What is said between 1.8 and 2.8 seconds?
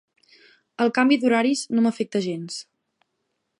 m'afecta gens.